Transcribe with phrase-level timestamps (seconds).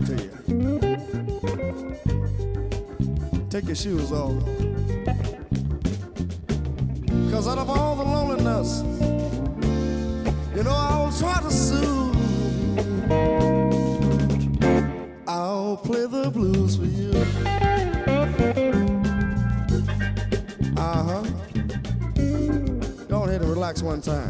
[0.00, 0.30] Talk to you.
[3.50, 4.42] Take your shoes off.
[7.30, 8.82] Cause out of all the loneliness,
[10.56, 12.16] you know, I'll try to soothe.
[15.26, 17.10] I'll play the blues for you.
[20.76, 21.22] Uh huh.
[23.08, 24.29] Go ahead and relax one time.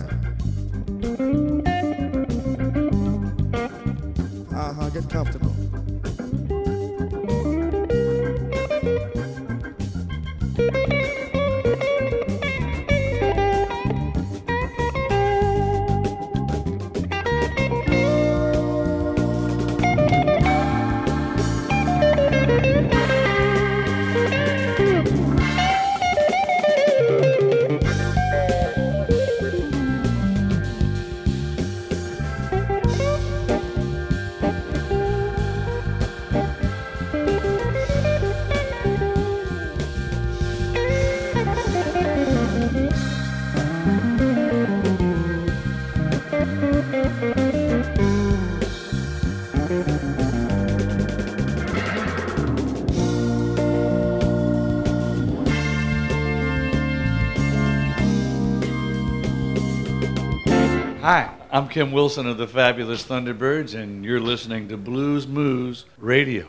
[61.61, 66.49] I'm Kim Wilson of the Fabulous Thunderbirds, and you're listening to Blues Moose Radio.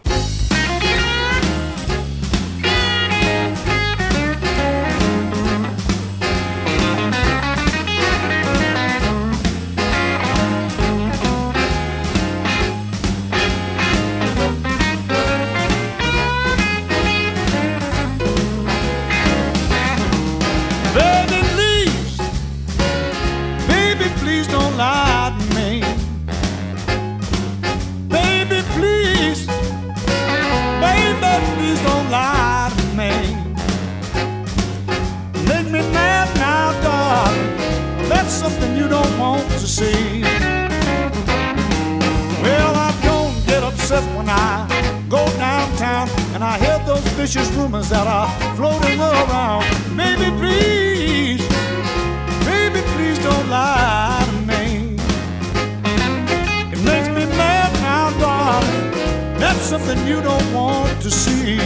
[39.22, 40.24] Want to see.
[42.46, 44.50] Well, I don't get upset when I
[45.10, 49.64] go downtown and I hear those vicious rumors that are floating around.
[50.02, 51.42] Baby, please,
[52.50, 54.64] baby, please don't lie to me.
[56.74, 58.86] It makes me mad now, darling.
[59.40, 61.60] That's something you don't want to see.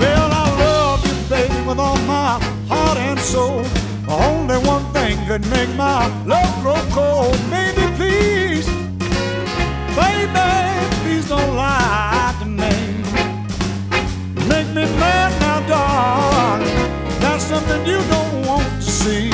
[0.00, 2.30] Well, I love you, baby, with all my
[2.70, 3.62] heart and soul.
[4.08, 4.93] Only one
[5.26, 7.32] could make my love grow cold.
[7.50, 8.66] Baby, please,
[9.96, 10.50] baby,
[11.02, 12.74] please don't lie to me.
[14.48, 16.68] Make me mad now, darling.
[17.20, 19.33] That's something you don't want to see.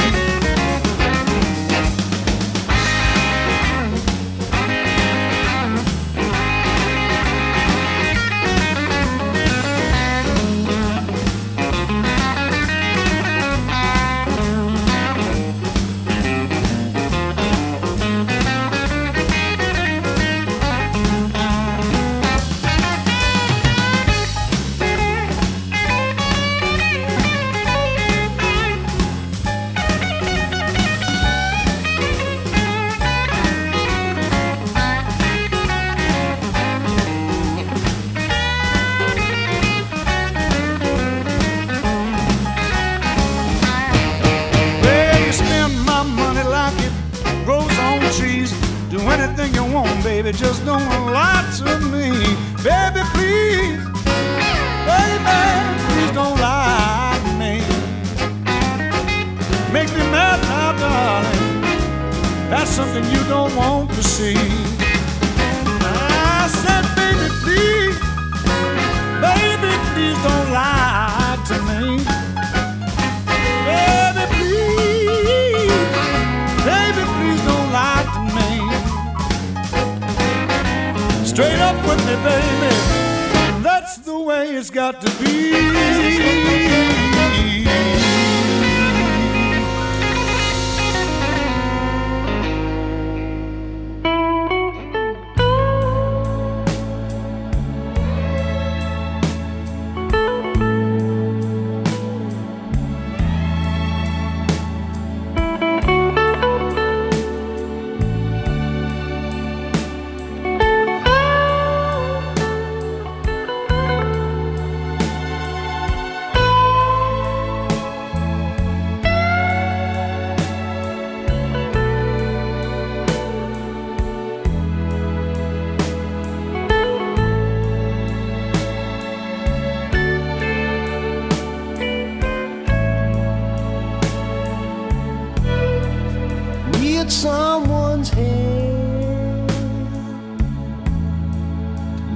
[137.11, 139.51] someone's hand.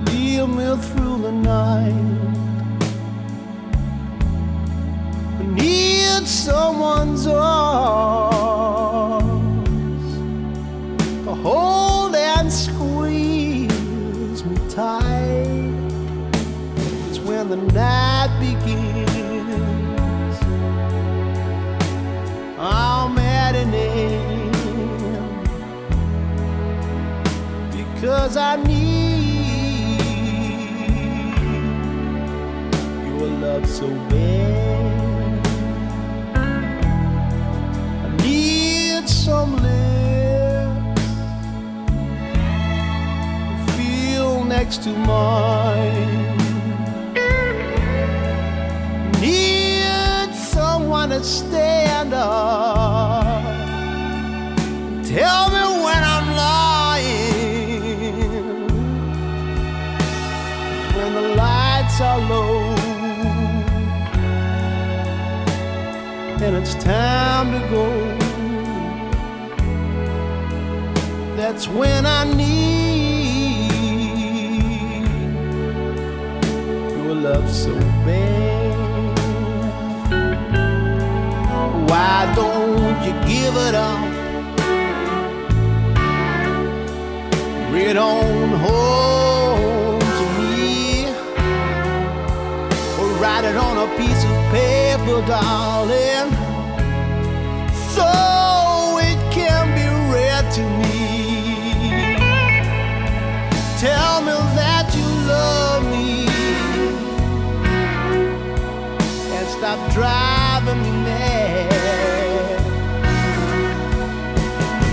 [0.07, 1.93] Lead me through the night.
[5.41, 7.75] I need someone's arms
[11.25, 15.75] to hold and squeeze me tight.
[17.09, 18.13] It's when the night.
[28.25, 30.00] Because I need
[33.04, 35.47] your love so bad.
[36.34, 41.02] I need some lips
[43.67, 46.39] to feel next to mine.
[49.21, 53.45] Need someone to stand up.
[55.04, 55.64] Tell me
[66.47, 67.87] And it's time to go.
[71.39, 73.71] That's when I need
[76.91, 77.73] your love so
[78.04, 78.75] bad.
[81.89, 84.13] Why don't you give it up?
[87.71, 91.07] Bring it on home to me.
[93.00, 94.44] Or write it on a piece of
[95.04, 96.30] paper, darling.
[97.95, 102.17] So it can be read to me.
[103.78, 106.26] Tell me that you love me
[109.36, 111.69] and stop driving me mad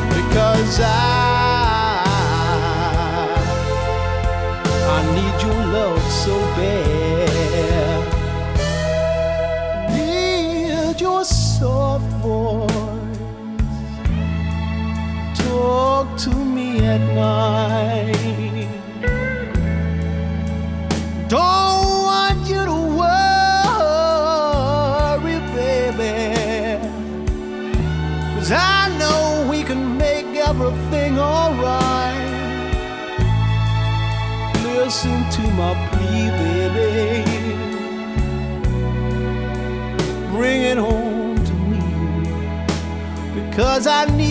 [0.10, 1.11] because I
[16.92, 18.22] at night
[21.32, 23.08] don't want you to worry,
[25.56, 26.16] baby.
[28.36, 32.32] Cause I know we can make everything alright.
[34.66, 37.24] Listen to my plea, baby.
[40.34, 41.82] Bring it home to me.
[43.34, 44.31] Because I need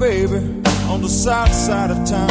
[0.00, 0.38] Baby,
[0.88, 2.30] on the south side of town.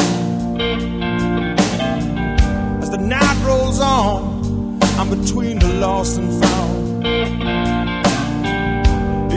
[2.81, 7.03] As the night rolls on, I'm between the lost and found.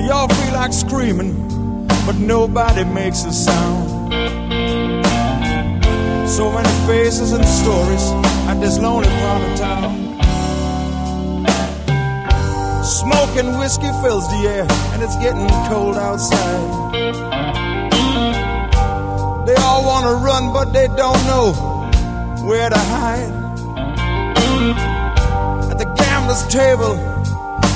[0.08, 3.90] Y'all feel like screaming, but nobody makes a sound.
[6.26, 8.12] So many faces and stories
[8.48, 9.92] at this lonely part of town.
[12.82, 16.81] Smoke and whiskey fills the air, and it's getting cold outside.
[20.42, 21.52] Run, but they don't know
[22.46, 23.32] where to hide.
[25.70, 26.96] At the gambler's table,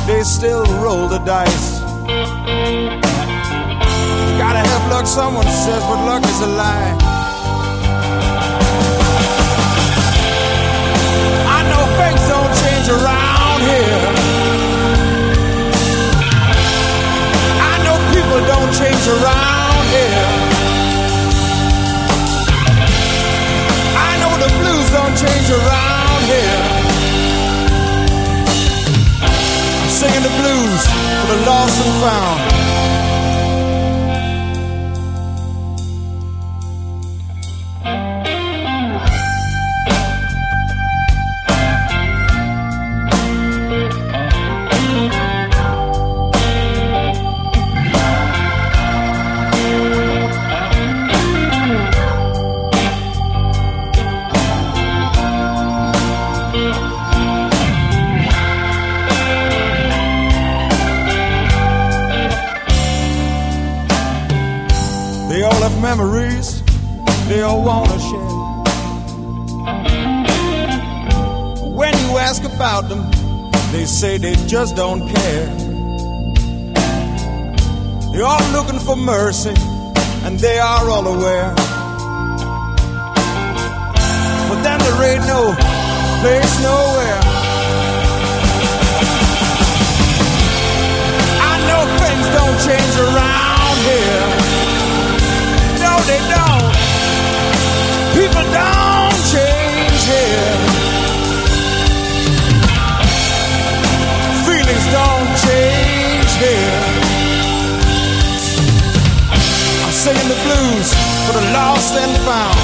[0.07, 1.81] they still roll the dice.
[4.39, 6.97] Gotta have luck, someone says, but luck is a lie.
[11.49, 14.03] I know things don't change around here.
[17.59, 20.46] I know people don't change around here.
[24.59, 26.61] Blues don't change around here.
[29.83, 30.83] I'm singing the blues
[31.21, 32.66] for the lost and found.
[73.77, 75.47] They say they just don't care.
[78.11, 79.55] They're all looking for mercy,
[80.25, 81.51] and they are all aware.
[84.49, 85.43] For them, there ain't no
[86.23, 87.21] place nowhere.
[91.51, 94.25] I know things don't change around here.
[95.85, 96.73] No, they don't.
[98.17, 98.86] People don't
[111.27, 112.59] for the lost and found.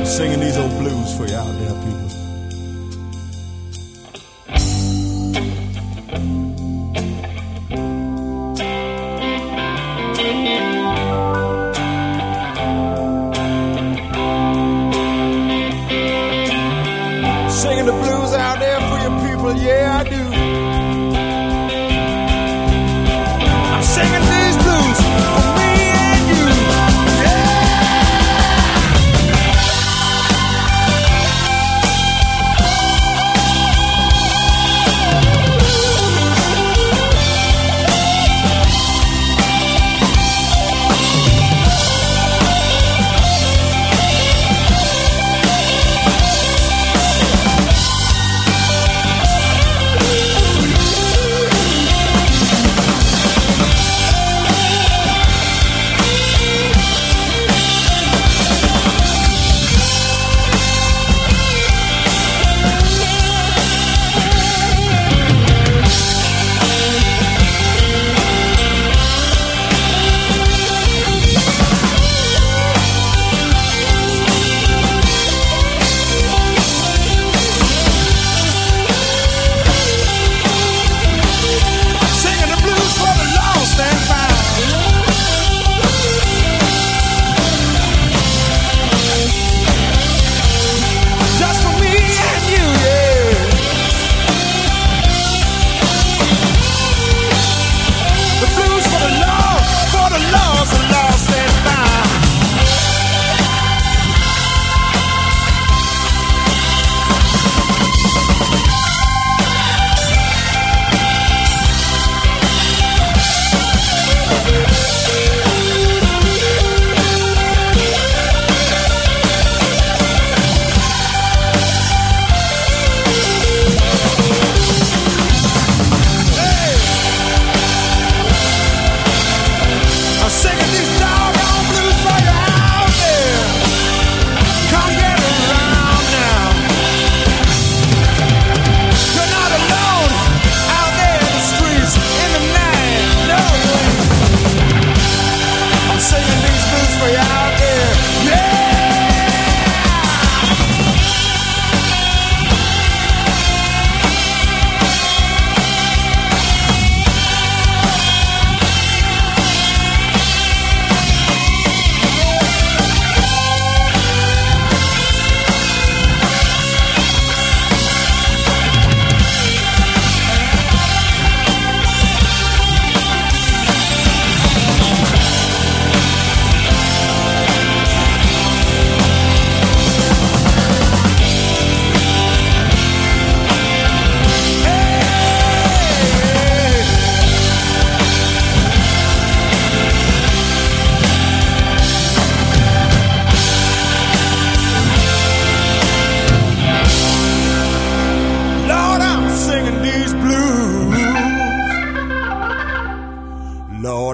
[0.00, 2.09] I'm singing these old blues for you out there, people.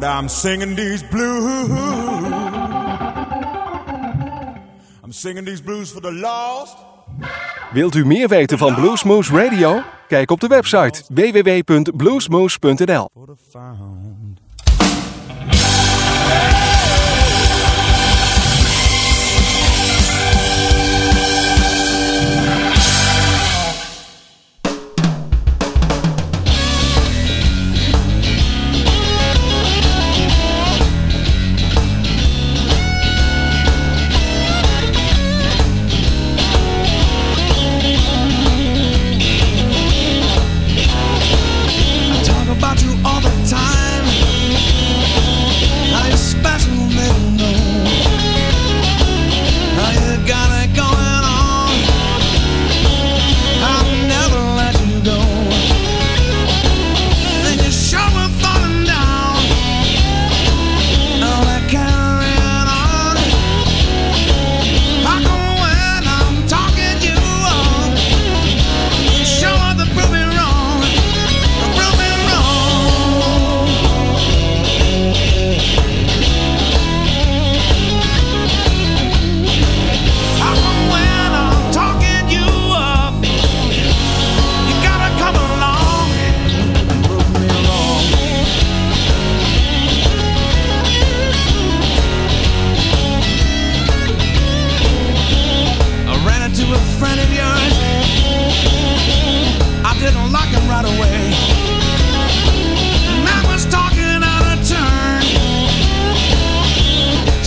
[0.05, 1.71] I'm singing these blues.
[5.03, 6.77] I'm singing these blues for the lost.
[7.73, 9.83] Wilt u meer weten van Bluesmoose Radio?
[10.09, 13.11] Kijk op de website www.bluesmoose.nl.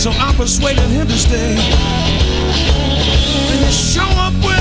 [0.00, 1.58] So I persuaded him to stay.
[3.50, 4.59] And you show up with